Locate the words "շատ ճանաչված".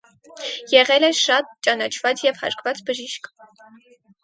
1.17-2.25